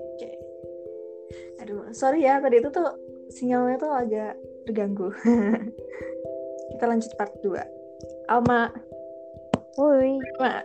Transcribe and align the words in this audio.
Oke. 0.00 0.30
Aduh, 1.60 1.92
sorry 1.92 2.24
ya 2.24 2.40
tadi 2.40 2.64
itu 2.64 2.72
tuh 2.72 2.88
sinyalnya 3.28 3.76
tuh 3.76 3.92
agak 3.92 4.40
terganggu. 4.64 5.12
Kita 6.72 6.84
lanjut 6.88 7.12
part 7.20 7.36
2. 7.44 8.32
Alma. 8.32 8.72
Woi. 9.76 10.16
Alma. 10.16 10.64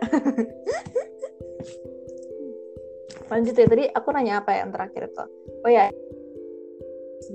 lanjut 3.26 3.58
ya 3.58 3.66
tadi 3.66 3.90
aku 3.90 4.08
nanya 4.14 4.40
apa 4.40 4.56
yang 4.56 4.72
terakhir 4.72 5.12
itu. 5.12 5.24
Oh 5.66 5.70
ya, 5.70 5.90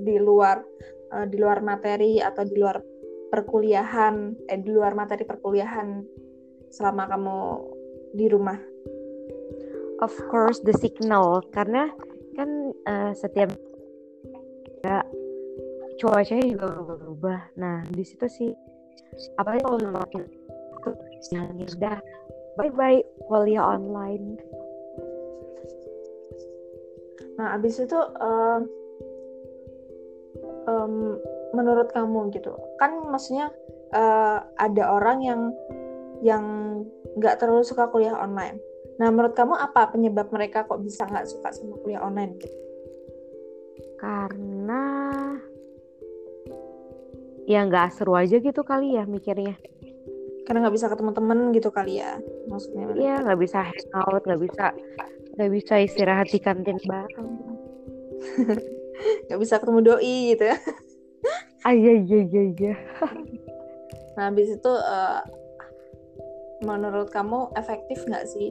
di 0.02 0.16
luar 0.18 0.64
uh, 1.12 1.26
di 1.28 1.36
luar 1.38 1.60
materi 1.60 2.18
atau 2.18 2.42
di 2.42 2.56
luar 2.56 2.80
perkuliahan 3.28 4.44
eh 4.48 4.60
di 4.60 4.70
luar 4.72 4.92
materi 4.92 5.24
perkuliahan 5.24 5.88
selama 6.72 7.04
kamu 7.06 7.38
di 8.16 8.26
rumah 8.32 8.58
Of 10.02 10.18
course 10.34 10.58
the 10.66 10.74
signal 10.74 11.46
karena 11.54 11.86
kan 12.34 12.74
uh, 12.90 13.14
setiap 13.14 13.54
ya, 14.82 15.06
cuacanya 16.02 16.42
juga 16.42 16.74
berubah. 16.82 17.40
Nah 17.54 17.86
di 17.86 18.02
situ 18.02 18.26
sih 18.26 18.50
apalagi 19.38 19.62
kalau 19.62 19.94
makin 19.94 20.26
yang 21.30 21.54
udah 21.54 22.02
bye 22.58 22.72
bye 22.74 22.98
kuliah 23.30 23.62
online. 23.62 24.42
Nah 27.38 27.54
abis 27.54 27.78
itu 27.78 27.94
uh, 27.94 28.58
um, 30.66 31.14
menurut 31.54 31.94
kamu 31.94 32.26
gitu 32.34 32.58
kan 32.82 33.06
maksudnya 33.06 33.54
uh, 33.94 34.42
ada 34.58 34.82
orang 34.98 35.22
yang 35.22 35.40
yang 36.22 36.44
nggak 37.18 37.42
terlalu 37.42 37.66
suka 37.66 37.90
kuliah 37.90 38.14
online. 38.14 38.62
Nah 38.96 39.10
menurut 39.10 39.34
kamu 39.34 39.58
apa 39.58 39.90
penyebab 39.90 40.30
mereka 40.30 40.64
kok 40.64 40.78
bisa 40.78 41.04
nggak 41.04 41.26
suka 41.26 41.50
sama 41.50 41.76
kuliah 41.82 42.00
online? 42.00 42.38
Karena 43.98 44.82
ya 47.44 47.66
nggak 47.66 47.98
seru 47.98 48.14
aja 48.14 48.38
gitu 48.38 48.62
kali 48.62 48.94
ya 48.94 49.02
mikirnya. 49.04 49.58
Karena 50.46 50.66
nggak 50.66 50.74
bisa 50.78 50.86
ketemu 50.86 51.10
temen 51.10 51.38
gitu 51.54 51.68
kali 51.74 52.02
ya 52.02 52.18
maksudnya 52.50 52.84
iya 52.98 53.14
nggak 53.22 53.40
bisa 53.42 53.62
hangout 53.62 54.22
nggak 54.26 54.42
bisa 54.42 54.64
nggak 55.38 55.50
bisa 55.50 55.74
istirahat 55.82 56.30
di 56.30 56.38
kantin 56.38 56.78
bareng. 56.86 57.30
Nggak 59.02 59.40
bisa 59.42 59.58
ketemu 59.58 59.80
doi 59.82 60.16
gitu 60.30 60.46
ya. 60.46 60.56
Iya 61.66 61.92
iya 62.06 62.42
iya 62.54 62.74
nah 64.16 64.28
habis 64.28 64.48
itu 64.52 64.72
uh, 64.72 65.20
menurut 66.62 67.10
kamu 67.10 67.52
efektif 67.58 68.02
nggak 68.06 68.26
sih 68.30 68.50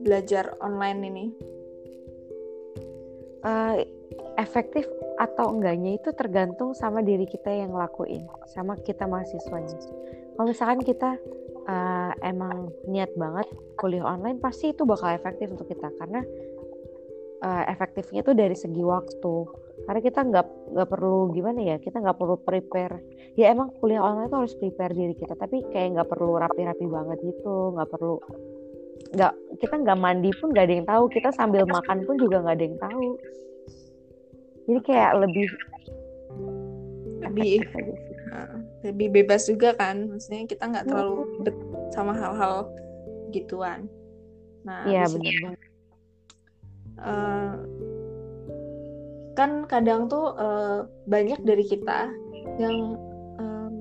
belajar 0.00 0.56
online 0.60 1.00
ini? 1.04 1.26
Uh, 3.40 3.80
efektif 4.36 4.84
atau 5.16 5.52
enggaknya 5.52 5.96
itu 5.96 6.12
tergantung 6.12 6.76
sama 6.76 7.00
diri 7.00 7.24
kita 7.24 7.48
yang 7.48 7.72
ngelakuin 7.72 8.28
sama 8.52 8.76
kita 8.80 9.08
mahasiswanya. 9.08 9.80
Kalau 10.36 10.48
misalkan 10.48 10.80
kita 10.84 11.16
uh, 11.68 12.12
emang 12.24 12.72
niat 12.88 13.12
banget 13.16 13.48
kuliah 13.76 14.04
online 14.04 14.40
pasti 14.40 14.72
itu 14.72 14.84
bakal 14.88 15.12
efektif 15.12 15.52
untuk 15.52 15.68
kita. 15.68 15.88
Karena 15.96 16.24
uh, 17.40 17.64
efektifnya 17.68 18.20
itu 18.22 18.32
dari 18.36 18.56
segi 18.56 18.82
waktu. 18.84 19.34
Karena 19.88 20.00
kita 20.04 20.20
nggak 20.28 20.46
nggak 20.76 20.88
perlu 20.88 21.32
gimana 21.32 21.60
ya 21.64 21.76
kita 21.80 21.98
nggak 22.00 22.18
perlu 22.20 22.36
prepare. 22.40 23.00
Ya 23.34 23.50
emang 23.52 23.72
kuliah 23.80 24.04
online 24.04 24.28
itu 24.28 24.36
harus 24.36 24.54
prepare 24.60 24.92
diri 24.92 25.14
kita 25.16 25.34
tapi 25.34 25.64
kayak 25.72 25.96
nggak 25.96 26.08
perlu 26.12 26.36
rapi-rapi 26.36 26.84
banget 26.84 27.18
gitu 27.24 27.72
nggak 27.78 27.88
perlu 27.88 28.20
nggak 29.10 29.32
kita 29.58 29.74
nggak 29.80 29.98
mandi 29.98 30.30
pun 30.36 30.52
nggak 30.52 30.66
ada 30.68 30.74
yang 30.76 30.86
tahu 30.86 31.04
kita 31.08 31.30
sambil 31.34 31.64
makan 31.66 32.04
pun 32.04 32.14
juga 32.20 32.44
nggak 32.44 32.56
ada 32.60 32.64
yang 32.64 32.78
tahu. 32.78 33.08
Jadi 34.68 34.80
kayak 34.86 35.12
lebih 35.24 35.48
lebih 37.20 37.52
lebih 38.80 39.08
bebas 39.12 39.48
juga 39.48 39.76
kan 39.76 40.08
maksudnya 40.08 40.46
kita 40.46 40.64
nggak 40.68 40.86
terlalu 40.88 41.26
deket 41.44 41.80
sama 41.92 42.12
hal-hal 42.14 42.68
gituan. 43.32 43.88
Nah 44.62 44.84
iya 44.84 45.08
benar 45.08 45.34
banget 45.42 45.69
uh, 47.04 47.54
kan 49.38 49.64
kadang 49.64 50.10
tuh 50.10 50.36
uh, 50.36 50.84
banyak 51.08 51.40
dari 51.42 51.64
kita 51.64 52.12
yang 52.60 52.98
um, 53.40 53.74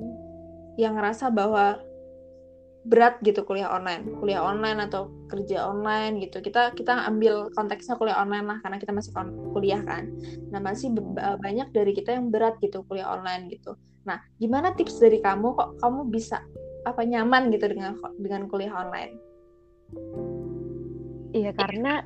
yang 0.80 0.96
ngerasa 0.96 1.28
bahwa 1.34 1.84
berat 2.88 3.19
gitu 3.22 3.44
kuliah 3.44 3.68
online. 3.68 4.08
Kuliah 4.18 4.40
online 4.40 4.79
atau 4.88 5.12
kerja 5.28 5.68
online 5.68 6.24
gitu. 6.24 6.40
Kita 6.40 6.72
kita 6.74 7.06
ambil 7.12 7.52
konteksnya 7.52 8.00
kuliah 8.00 8.18
online 8.18 8.47
lah 8.47 8.58
karena 8.63 8.79
kita 8.79 8.96
masih 8.96 9.12
kuliah 9.52 9.81
kan. 9.84 10.08
Nah 10.50 10.63
masih 10.63 10.96
banyak 11.44 11.69
dari 11.75 11.91
kita 11.91 12.16
yang 12.16 12.31
berat 12.31 12.56
gitu 12.63 12.88
kuliah 12.88 13.12
online 13.12 13.52
gitu. 13.52 13.75
Nah 14.08 14.24
gimana 14.40 14.72
tips 14.74 14.97
dari 15.03 15.19
kamu? 15.19 15.53
Kok 15.59 15.69
kamu 15.84 16.08
bisa 16.08 16.40
apa 16.88 17.03
nyaman 17.03 17.52
gitu 17.52 17.68
dengan 17.68 18.00
dengan 18.16 18.47
kuliah 18.47 18.74
online? 18.74 19.13
Iya 21.35 21.52
karena 21.53 22.02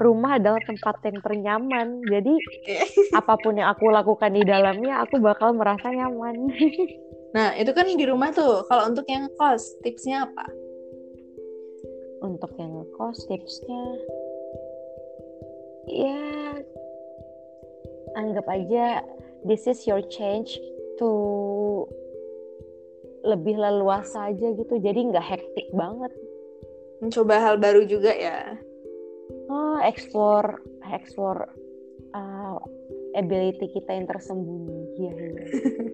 rumah 0.00 0.40
adalah 0.40 0.58
tempat 0.64 0.96
yang 1.04 1.20
ternyaman. 1.20 2.00
Jadi 2.08 2.34
apa 3.20 3.36
pun 3.36 3.60
yang 3.60 3.68
aku 3.68 3.92
lakukan 3.92 4.32
di 4.32 4.42
dalamnya, 4.42 5.04
aku 5.04 5.20
bakal 5.20 5.52
merasa 5.52 5.92
nyaman. 5.92 6.48
nah, 7.36 7.52
itu 7.54 7.70
kan 7.76 7.84
di 7.84 8.06
rumah 8.08 8.32
tuh. 8.32 8.64
Kalau 8.64 8.88
untuk 8.88 9.04
yang 9.06 9.28
kos, 9.36 9.76
tipsnya 9.84 10.24
apa? 10.24 10.48
Untuk 12.24 12.56
yang 12.56 12.88
kos, 12.96 13.28
tipsnya 13.28 13.84
ya 15.90 16.22
anggap 18.14 18.46
aja 18.46 19.02
this 19.42 19.66
is 19.66 19.82
your 19.88 19.98
change 20.06 20.54
to 21.00 21.82
lebih 23.20 23.60
leluasa 23.60 24.32
aja 24.32 24.48
gitu. 24.56 24.74
Jadi 24.80 25.12
nggak 25.12 25.26
hektik 25.36 25.68
banget. 25.76 26.12
Mencoba 27.00 27.36
hal 27.40 27.56
baru 27.56 27.84
juga 27.88 28.12
ya 28.12 28.60
oh, 29.50 29.78
explore 29.82 30.62
explore 30.94 31.50
uh, 32.14 32.56
ability 33.18 33.66
kita 33.74 33.90
yang 33.90 34.06
tersembunyi 34.06 34.80
ya, 35.02 35.12
ya. 35.12 35.44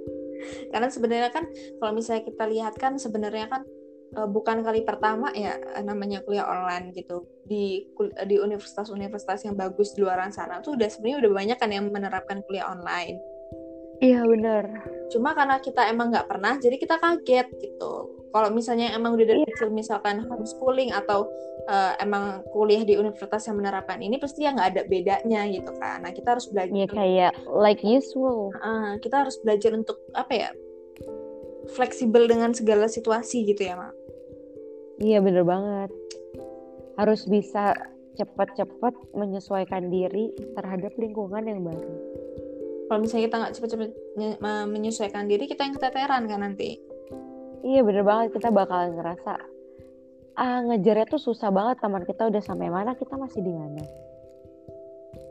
karena 0.73 0.89
sebenarnya 0.93 1.31
kan 1.33 1.45
kalau 1.81 1.93
misalnya 1.97 2.23
kita 2.29 2.45
lihat 2.45 2.75
kan 2.77 3.01
sebenarnya 3.01 3.49
kan 3.49 3.63
uh, 4.21 4.29
bukan 4.29 4.61
kali 4.61 4.85
pertama 4.85 5.33
ya 5.33 5.57
namanya 5.83 6.21
kuliah 6.23 6.45
online 6.45 6.93
gitu 6.93 7.25
di 7.49 7.89
di 8.29 8.37
universitas-universitas 8.37 9.49
yang 9.49 9.57
bagus 9.57 9.97
di 9.97 10.05
luar 10.05 10.21
sana 10.31 10.61
tuh 10.61 10.77
udah 10.77 10.89
sebenarnya 10.93 11.27
udah 11.27 11.33
banyak 11.33 11.59
kan 11.59 11.71
yang 11.73 11.89
menerapkan 11.89 12.45
kuliah 12.45 12.69
online 12.69 13.17
iya 14.01 14.21
benar. 14.25 14.65
Cuma 15.13 15.33
karena 15.33 15.63
kita 15.63 15.87
emang 15.89 16.13
nggak 16.13 16.29
pernah 16.29 16.59
jadi 16.59 16.77
kita 16.77 16.99
kaget 16.99 17.49
gitu. 17.63 17.95
Kalau 18.35 18.53
misalnya 18.53 18.93
emang 18.93 19.17
udah 19.17 19.27
dari 19.27 19.41
yeah. 19.43 19.51
kecil 19.55 19.73
misalkan 19.73 20.21
homeschooling 20.29 20.93
atau 20.93 21.31
uh, 21.71 21.97
emang 22.03 22.45
kuliah 22.53 22.85
di 22.85 22.99
universitas 23.01 23.49
yang 23.49 23.57
menerapkan 23.57 23.97
ini 24.03 24.21
pasti 24.21 24.45
ya 24.45 24.53
nggak 24.53 24.69
ada 24.77 24.83
bedanya 24.85 25.49
gitu 25.49 25.73
kan. 25.81 26.05
Nah 26.05 26.13
kita 26.13 26.37
harus 26.37 26.47
belajar 26.53 26.75
yeah, 26.75 26.91
kayak 26.91 27.33
like 27.49 27.81
usual. 27.81 28.53
Uh, 28.61 29.01
kita 29.01 29.25
harus 29.25 29.41
belajar 29.41 29.73
untuk 29.73 29.97
apa 30.13 30.33
ya 30.35 30.51
fleksibel 31.73 32.29
dengan 32.29 32.53
segala 32.53 32.91
situasi 32.91 33.47
gitu 33.49 33.65
ya 33.65 33.79
mak. 33.79 33.95
Iya 35.01 35.25
bener 35.25 35.45
banget. 35.47 35.91
Harus 36.97 37.29
bisa 37.29 37.77
cepat-cepat 38.17 38.97
menyesuaikan 39.13 39.93
diri 39.93 40.33
terhadap 40.57 40.93
lingkungan 40.97 41.45
yang 41.45 41.61
baru 41.69 42.16
kalau 42.87 42.99
misalnya 43.03 43.25
kita 43.27 43.37
nggak 43.43 43.55
cepat-cepat 43.59 43.91
menyesuaikan 44.71 45.27
diri 45.27 45.51
kita 45.51 45.67
yang 45.67 45.75
keteteran 45.75 46.25
kan 46.31 46.41
nanti 46.43 46.79
Iya 47.67 47.83
bener 47.83 48.07
banget 48.07 48.39
kita 48.39 48.55
bakal 48.55 48.95
ngerasa 48.95 49.35
ah 50.37 50.61
ngejarnya 50.69 51.09
tuh 51.09 51.19
susah 51.19 51.49
banget 51.49 51.81
teman 51.81 52.05
kita 52.05 52.29
udah 52.29 52.43
sampai 52.45 52.69
mana 52.69 52.93
kita 52.93 53.17
masih 53.17 53.41
di 53.41 53.51
mana. 53.57 53.83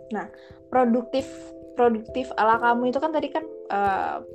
Nah 0.10 0.28
produktif 0.74 1.30
produktif 1.78 2.34
ala 2.36 2.58
kamu 2.58 2.90
itu 2.90 2.98
kan 2.98 3.14
tadi 3.14 3.30
kan 3.30 3.46
uh, 3.70 4.26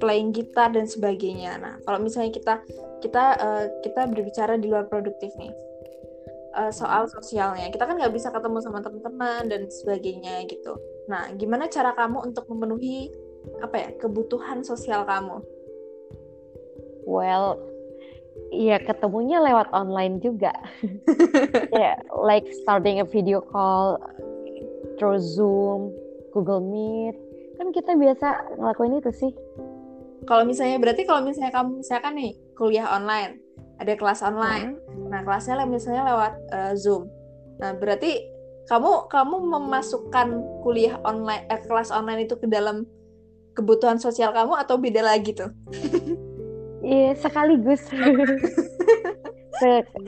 playing 0.00 0.32
gitar 0.32 0.72
dan 0.72 0.88
sebagainya. 0.88 1.60
Nah 1.60 1.74
kalau 1.84 2.00
misalnya 2.00 2.32
kita 2.32 2.64
kita 3.04 3.24
uh, 3.36 3.64
kita 3.84 4.08
berbicara 4.08 4.56
di 4.56 4.72
luar 4.72 4.88
produktif 4.88 5.36
nih 5.36 5.52
uh, 6.56 6.72
soal 6.72 7.04
sosialnya 7.04 7.68
kita 7.68 7.84
kan 7.84 8.00
nggak 8.00 8.14
bisa 8.16 8.32
ketemu 8.32 8.58
sama 8.64 8.80
teman-teman 8.80 9.52
dan 9.52 9.68
sebagainya 9.68 10.48
gitu. 10.48 10.80
Nah 11.10 11.32
gimana 11.36 11.68
cara 11.68 11.92
kamu 11.92 12.32
untuk 12.32 12.48
memenuhi 12.48 13.12
apa 13.60 13.76
ya 13.76 13.88
kebutuhan 14.00 14.64
sosial 14.64 15.04
kamu? 15.04 15.44
Well, 17.04 17.60
ya 18.48 18.80
ketemunya 18.80 19.40
lewat 19.44 19.68
online 19.76 20.24
juga. 20.24 20.52
ya, 21.76 21.76
yeah, 21.76 21.96
like 22.16 22.48
starting 22.64 23.04
a 23.04 23.06
video 23.06 23.44
call 23.44 24.00
through 24.96 25.20
Zoom, 25.20 25.92
Google 26.32 26.64
Meet. 26.64 27.16
Kan 27.60 27.70
kita 27.70 27.92
biasa 27.94 28.56
ngelakuin 28.56 28.98
itu 28.98 29.12
sih. 29.12 29.32
Kalau 30.24 30.48
misalnya 30.48 30.80
berarti 30.80 31.04
kalau 31.04 31.20
misalnya 31.20 31.52
kamu 31.52 31.84
misalkan 31.84 32.16
nih 32.16 32.32
kuliah 32.56 32.88
online, 32.88 33.44
ada 33.76 33.92
kelas 33.92 34.24
online. 34.24 34.80
Hmm. 34.80 35.12
Nah, 35.12 35.20
kelasnya 35.20 35.68
misalnya 35.68 36.02
lewat 36.08 36.32
uh, 36.50 36.72
Zoom. 36.74 37.12
Nah, 37.60 37.76
berarti 37.76 38.33
kamu 38.64 39.12
kamu 39.12 39.36
memasukkan 39.44 40.28
kuliah 40.64 40.96
online 41.04 41.44
eh, 41.52 41.60
kelas 41.60 41.92
online 41.92 42.24
itu 42.24 42.36
ke 42.40 42.48
dalam 42.48 42.88
kebutuhan 43.52 44.00
sosial 44.00 44.32
kamu 44.32 44.56
atau 44.56 44.80
beda 44.80 45.04
lagi 45.04 45.36
tuh? 45.36 45.50
Iya, 46.84 47.16
sekaligus. 47.16 47.80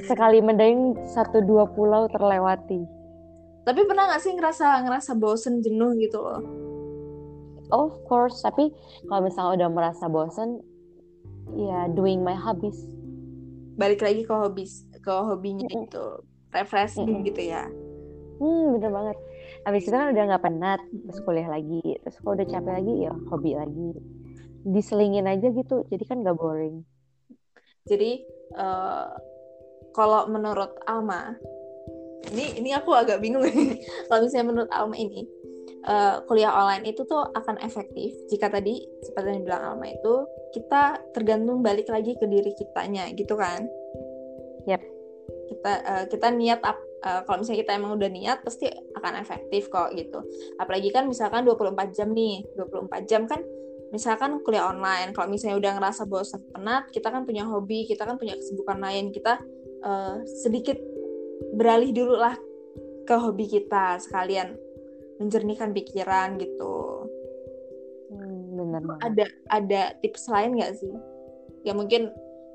sekali 0.05 0.44
mending 0.44 1.08
satu 1.08 1.41
dua 1.41 1.64
pulau 1.73 2.05
terlewati. 2.12 2.85
Tapi 3.64 3.81
pernah 3.88 4.12
gak 4.12 4.20
sih 4.20 4.37
ngerasa 4.37 4.85
ngerasa 4.85 5.17
bosen 5.17 5.64
jenuh 5.64 5.97
gitu 5.97 6.20
loh? 6.20 6.44
Of 7.73 8.05
course, 8.05 8.44
tapi 8.44 8.76
kalau 9.08 9.25
misalnya 9.25 9.64
udah 9.64 9.70
merasa 9.73 10.05
bosen, 10.06 10.61
ya 11.56 11.88
doing 11.91 12.20
my 12.20 12.37
hobbies. 12.37 12.79
Balik 13.81 14.05
lagi 14.05 14.23
ke 14.29 14.35
hobbies, 14.37 14.85
ke 15.00 15.11
hobinya 15.11 15.67
mm 15.67 15.73
-hmm. 15.73 15.87
itu 15.88 16.05
refreshing 16.53 17.08
mm 17.08 17.17
-hmm. 17.19 17.26
gitu 17.32 17.43
ya. 17.56 17.64
Hmm, 18.36 18.76
bener 18.76 18.90
banget. 18.92 19.16
Habis 19.64 19.82
itu 19.88 19.96
kan 19.96 20.12
udah 20.12 20.24
nggak 20.28 20.44
penat, 20.44 20.80
terus 21.08 21.20
kuliah 21.24 21.48
lagi, 21.48 21.82
terus 22.04 22.16
kalau 22.20 22.36
udah 22.36 22.46
capek 22.46 22.72
lagi 22.82 22.94
ya 23.08 23.12
hobi 23.32 23.52
lagi. 23.56 23.88
Diselingin 24.66 25.30
aja 25.30 25.46
gitu 25.54 25.86
jadi 25.86 26.04
kan 26.10 26.26
gak 26.26 26.36
boring. 26.42 26.82
Jadi 27.86 28.26
uh, 28.58 29.14
kalau 29.94 30.26
menurut 30.26 30.74
Alma 30.90 31.38
ini 32.34 32.58
ini 32.58 32.74
aku 32.74 32.90
agak 32.90 33.22
bingung 33.22 33.46
kalau 34.10 34.20
misalnya 34.26 34.46
menurut 34.50 34.70
Alma 34.74 34.98
ini 34.98 35.22
uh, 35.86 36.18
kuliah 36.26 36.50
online 36.50 36.82
itu 36.82 37.06
tuh 37.06 37.30
akan 37.30 37.62
efektif 37.62 38.10
jika 38.26 38.50
tadi 38.50 38.82
seperti 39.06 39.38
yang 39.38 39.46
bilang 39.46 39.62
Alma 39.78 39.86
itu 39.86 40.26
kita 40.50 40.98
tergantung 41.14 41.62
balik 41.62 41.86
lagi 41.86 42.18
ke 42.18 42.26
diri 42.26 42.50
kitanya 42.58 43.06
gitu 43.14 43.38
kan? 43.38 43.70
Yep 44.66 44.96
kita 45.46 45.72
uh, 45.86 46.04
kita 46.10 46.28
niat 46.34 46.60
up, 46.66 46.78
uh, 47.04 47.20
kalau 47.26 47.43
misalnya 47.43 47.60
kita 47.66 47.72
emang 47.76 47.93
udah 47.98 48.10
niat 48.10 48.38
pasti 48.46 48.70
akan 48.70 49.12
efektif 49.20 49.69
kok 49.69 49.93
gitu. 49.93 50.22
Apalagi 50.56 50.88
kan 50.94 51.10
misalkan 51.10 51.44
24 51.44 51.93
jam 51.93 52.12
nih 52.14 52.46
24 52.56 53.10
jam 53.10 53.28
kan 53.28 53.43
misalkan 53.90 54.40
kuliah 54.43 54.70
online. 54.70 55.12
Kalau 55.12 55.28
misalnya 55.28 55.56
udah 55.60 55.72
ngerasa 55.81 56.08
bosan 56.08 56.43
penat 56.54 56.88
kita 56.94 57.12
kan 57.12 57.28
punya 57.28 57.44
hobi 57.44 57.84
kita 57.84 58.06
kan 58.06 58.16
punya 58.16 58.38
kesibukan 58.38 58.78
lain 58.81 59.12
kita 59.12 59.40
uh, 59.84 60.22
sedikit 60.25 60.78
beralih 61.52 61.93
dulu 61.93 62.16
lah 62.16 62.37
ke 63.06 63.14
hobi 63.14 63.46
kita 63.46 64.00
sekalian 64.02 64.56
menjernihkan 65.20 65.72
pikiran 65.72 66.37
gitu. 66.40 67.08
Hmm, 68.12 68.56
benar 68.56 68.82
ada 69.02 69.25
ada 69.50 69.82
tips 70.00 70.28
lain 70.28 70.60
nggak 70.60 70.75
sih? 70.76 70.94
Ya 71.66 71.75
mungkin 71.75 72.14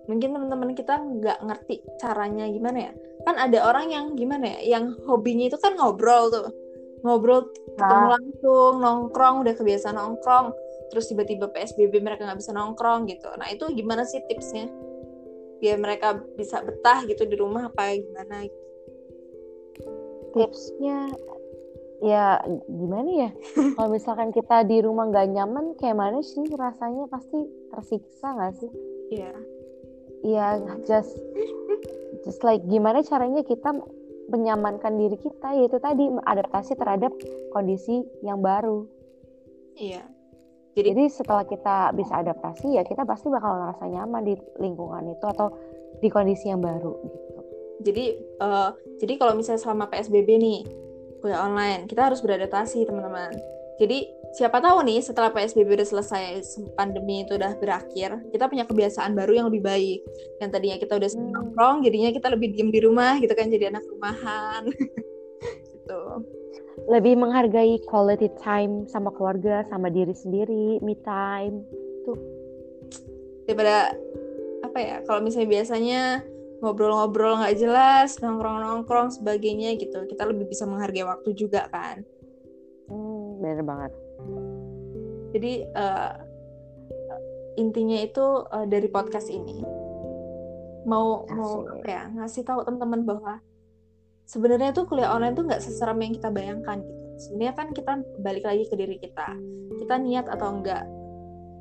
mungkin 0.09 0.33
teman-teman 0.33 0.73
kita 0.73 0.97
nggak 0.97 1.39
ngerti 1.45 1.75
caranya 2.01 2.49
gimana 2.49 2.89
ya. 2.89 2.93
Kan 3.21 3.37
ada 3.37 3.59
orang 3.69 3.93
yang 3.93 4.05
gimana 4.17 4.57
ya 4.57 4.77
yang 4.77 4.97
hobinya 5.05 5.45
itu 5.49 5.57
kan 5.61 5.77
ngobrol 5.77 6.33
tuh. 6.33 6.49
Ngobrol 7.01 7.49
ketemu 7.77 8.05
nah. 8.05 8.09
langsung 8.17 8.73
nongkrong 8.81 9.35
udah 9.45 9.53
kebiasaan 9.53 9.97
nongkrong. 9.97 10.53
Terus 10.91 11.07
tiba-tiba 11.07 11.49
PSBB 11.49 12.01
mereka 12.01 12.25
nggak 12.25 12.39
bisa 12.41 12.53
nongkrong 12.53 13.09
gitu. 13.09 13.29
Nah 13.37 13.47
itu 13.49 13.69
gimana 13.73 14.05
sih 14.05 14.21
tipsnya? 14.25 14.69
Biar 15.61 15.77
mereka 15.77 16.17
bisa 16.33 16.65
betah 16.65 17.05
gitu 17.05 17.25
di 17.29 17.37
rumah 17.37 17.69
apa 17.69 17.93
gimana? 17.97 18.45
Gitu. 18.45 18.59
tipsnya 20.31 21.11
ya 22.01 22.39
gimana 22.65 23.29
ya? 23.29 23.29
Kalau 23.77 23.89
misalkan 23.91 24.31
kita 24.33 24.65
di 24.65 24.81
rumah 24.81 25.11
nggak 25.11 25.27
nyaman 25.37 25.77
kayak 25.77 25.97
mana 25.99 26.23
sih 26.25 26.47
rasanya? 26.55 27.05
Pasti 27.11 27.45
tersiksa 27.69 28.33
nggak 28.33 28.53
sih? 28.57 28.71
Iya. 29.11 29.29
yeah. 29.29 29.50
Iya 30.21 30.61
just 30.85 31.17
just 32.25 32.41
like 32.45 32.61
gimana 32.69 33.01
caranya 33.01 33.41
kita 33.45 33.73
menyamankan 34.31 34.95
diri 34.95 35.17
kita 35.19 35.57
yaitu 35.57 35.77
tadi 35.81 36.07
adaptasi 36.23 36.77
terhadap 36.77 37.11
kondisi 37.51 38.05
yang 38.23 38.39
baru 38.39 38.87
iya 39.75 40.05
jadi, 40.71 40.95
Jadi 40.95 41.03
setelah 41.11 41.43
kita 41.43 41.91
bisa 41.91 42.23
adaptasi 42.23 42.79
ya 42.79 42.83
kita 42.87 43.03
pasti 43.03 43.27
bakal 43.27 43.59
ngerasa 43.59 43.91
nyaman 43.91 44.23
di 44.23 44.35
lingkungan 44.55 45.03
itu 45.11 45.25
atau 45.27 45.51
di 45.99 46.07
kondisi 46.07 46.47
yang 46.47 46.63
baru 46.63 46.95
gitu. 47.03 47.39
Jadi 47.81 48.05
uh, 48.39 48.71
jadi 49.01 49.13
kalau 49.19 49.35
misalnya 49.35 49.59
selama 49.59 49.91
PSBB 49.91 50.29
nih 50.39 50.59
kuliah 51.19 51.43
online, 51.43 51.85
kita 51.91 52.07
harus 52.07 52.23
beradaptasi 52.23 52.87
teman-teman. 52.87 53.35
Jadi 53.83 54.07
siapa 54.31 54.63
tahu 54.63 54.83
nih 54.87 55.03
setelah 55.03 55.31
PSBB 55.35 55.79
udah 55.79 55.87
selesai, 55.87 56.23
pandemi 56.79 57.27
itu 57.27 57.35
udah 57.35 57.55
berakhir, 57.59 58.23
kita 58.31 58.47
punya 58.47 58.63
kebiasaan 58.63 59.11
baru 59.15 59.43
yang 59.43 59.47
lebih 59.51 59.63
baik. 59.63 59.99
Yang 60.39 60.49
tadinya 60.55 60.77
kita 60.79 60.93
udah 60.95 61.09
sering 61.09 61.29
hmm. 61.29 61.35
nongkrong, 61.35 61.75
jadinya 61.83 62.09
kita 62.15 62.27
lebih 62.31 62.47
diem 62.55 62.69
di 62.71 62.79
rumah 62.79 63.19
gitu 63.19 63.33
kan 63.35 63.51
jadi 63.51 63.71
anak 63.73 63.83
rumahan. 63.87 64.63
gitu 65.81 66.23
lebih 66.89 67.19
menghargai 67.19 67.77
quality 67.85 68.31
time 68.41 68.87
sama 68.89 69.13
keluarga 69.13 69.67
sama 69.69 69.91
diri 69.91 70.15
sendiri 70.15 70.81
me 70.81 70.97
time 71.03 71.61
tuh 72.07 72.17
daripada 73.45 73.93
apa 74.65 74.77
ya 74.79 74.97
kalau 75.05 75.19
misalnya 75.21 75.49
biasanya 75.51 76.01
ngobrol-ngobrol 76.61 77.41
nggak 77.41 77.57
jelas 77.57 78.17
nongkrong-nongkrong 78.21 79.11
sebagainya 79.13 79.75
gitu 79.77 80.05
kita 80.07 80.23
lebih 80.29 80.47
bisa 80.49 80.63
menghargai 80.65 81.05
waktu 81.05 81.29
juga 81.35 81.67
kan 81.69 82.05
hmm, 82.87 83.41
bener 83.41 83.61
banget 83.65 83.91
jadi 85.31 85.53
uh, 85.71 86.13
intinya 87.55 87.97
itu 87.99 88.25
uh, 88.47 88.67
dari 88.67 88.87
podcast 88.91 89.31
ini. 89.31 89.63
Mau 90.83 91.23
Asik. 91.23 91.37
mau 91.37 91.53
apa 91.69 91.87
ya 91.87 92.03
ngasih 92.09 92.43
tahu 92.43 92.65
teman-teman 92.65 93.01
bahwa 93.05 93.33
sebenarnya 94.25 94.73
tuh 94.73 94.89
kuliah 94.89 95.13
online 95.13 95.37
tuh 95.37 95.45
nggak 95.45 95.61
seserem 95.63 95.97
yang 96.03 96.13
kita 96.17 96.29
bayangkan 96.33 96.83
gitu. 96.83 97.01
Sebenarnya 97.21 97.53
kan 97.53 97.67
kita 97.69 97.91
balik 98.25 98.43
lagi 98.43 98.65
ke 98.65 98.75
diri 98.75 98.97
kita. 98.97 99.37
Kita 99.77 99.95
niat 100.01 100.25
atau 100.25 100.47
enggak 100.57 100.83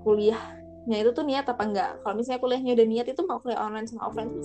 kuliahnya 0.00 0.96
itu 1.04 1.10
tuh 1.12 1.24
niat 1.28 1.44
apa 1.44 1.62
enggak 1.62 1.90
kalau 2.00 2.14
misalnya 2.16 2.40
kuliahnya 2.40 2.72
udah 2.72 2.86
niat 2.88 3.06
itu 3.12 3.20
mau 3.28 3.36
kuliah 3.44 3.60
online 3.60 3.84
sama 3.84 4.08
offline 4.08 4.32
tuh 4.32 4.44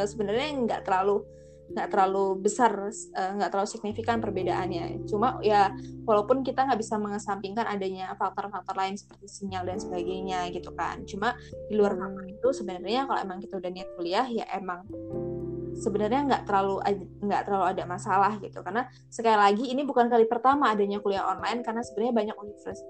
sebenarnya 0.00 0.56
nggak 0.64 0.80
terlalu 0.88 1.26
nggak 1.68 1.88
terlalu 1.92 2.40
besar 2.40 2.72
eh, 2.92 3.32
nggak 3.36 3.50
terlalu 3.52 3.68
signifikan 3.68 4.18
perbedaannya. 4.18 5.04
Cuma 5.04 5.38
ya 5.44 5.72
walaupun 6.08 6.40
kita 6.40 6.64
nggak 6.64 6.80
bisa 6.80 6.96
mengesampingkan 6.96 7.68
adanya 7.68 8.12
faktor-faktor 8.16 8.74
lain 8.76 8.96
seperti 8.96 9.26
sinyal 9.28 9.68
dan 9.68 9.78
sebagainya 9.78 10.48
gitu 10.52 10.72
kan. 10.72 11.04
Cuma 11.04 11.36
di 11.68 11.76
luar 11.76 11.96
hmm. 11.96 12.40
itu 12.40 12.48
sebenarnya 12.52 13.04
kalau 13.04 13.20
emang 13.20 13.38
kita 13.42 13.60
udah 13.60 13.70
niat 13.70 13.88
kuliah 13.94 14.26
ya 14.26 14.44
emang 14.56 14.88
sebenarnya 15.78 16.20
nggak 16.26 16.42
terlalu 16.48 16.82
nggak 17.22 17.42
terlalu 17.44 17.66
ada 17.76 17.84
masalah 17.84 18.32
gitu. 18.40 18.58
Karena 18.64 18.88
sekali 19.12 19.36
lagi 19.36 19.64
ini 19.68 19.84
bukan 19.84 20.08
kali 20.08 20.24
pertama 20.24 20.72
adanya 20.72 20.98
kuliah 21.04 21.24
online 21.28 21.60
karena 21.60 21.84
sebenarnya 21.84 22.14
banyak 22.14 22.36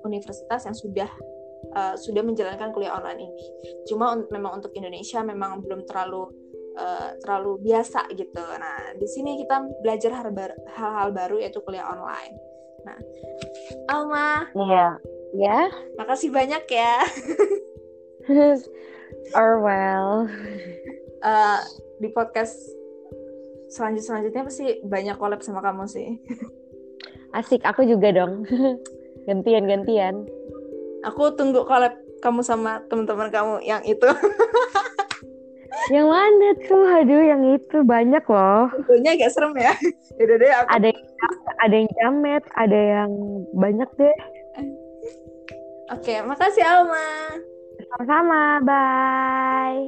universitas 0.07 0.65
yang 0.65 0.77
sudah 0.77 1.11
uh, 1.75 1.95
sudah 1.99 2.23
menjalankan 2.25 2.71
kuliah 2.73 2.95
online 2.97 3.29
ini. 3.29 3.35
Cuma 3.89 4.15
un 4.15 4.25
memang 4.31 4.63
untuk 4.63 4.73
Indonesia 4.79 5.21
memang 5.27 5.61
belum 5.65 5.85
terlalu 5.85 6.48
uh, 6.79 7.19
terlalu 7.21 7.59
biasa 7.67 8.07
gitu 8.15 8.45
nah 8.57 8.95
di 8.95 9.09
sini 9.11 9.37
kita 9.43 9.67
belajar 9.83 10.23
hal-hal 10.79 11.09
baru 11.11 11.43
yaitu 11.43 11.59
kuliah 11.67 11.91
online 11.91 12.39
nah 12.87 12.99
Alma 13.91 14.47
iya 14.55 14.87
ya 15.35 15.61
makasih 15.99 16.31
banyak 16.31 16.63
ya 16.71 17.03
Orwell 19.37 20.31
uh, 21.23 21.61
di 21.99 22.09
podcast 22.15 22.79
selanjut 23.69 24.03
selanjutnya 24.03 24.43
pasti 24.49 24.81
banyak 24.81 25.17
collab 25.21 25.45
sama 25.45 25.61
kamu 25.61 25.85
sih. 25.85 26.17
Asik, 27.37 27.61
aku 27.63 27.85
juga 27.85 28.11
dong. 28.11 28.49
gantian 29.29 29.69
gantian. 29.69 30.25
Aku 31.05 31.37
tunggu 31.37 31.69
collab 31.69 31.95
kamu 32.25 32.41
sama 32.41 32.83
teman-teman 32.89 33.29
kamu 33.29 33.55
yang 33.63 33.85
itu. 33.85 34.09
yang 35.93 36.09
mana 36.09 36.49
tuh? 36.65 36.85
Aduh, 37.05 37.23
yang 37.25 37.43
itu 37.55 37.85
banyak 37.85 38.25
loh. 38.29 38.69
Tentunya 38.73 39.11
agak 39.17 39.31
serem 39.33 39.55
ya. 39.57 39.73
Ada 40.69 40.91
yang 40.91 41.01
ada 41.63 41.75
yang 41.75 41.91
jamet, 41.95 42.43
ada 42.59 42.79
yang 42.79 43.11
banyak 43.55 43.91
deh. 43.99 44.17
Oke, 45.95 46.11
okay, 46.15 46.19
makasih 46.27 46.67
Alma. 46.67 47.39
Sama-sama, 47.87 48.43
bye. 48.67 49.79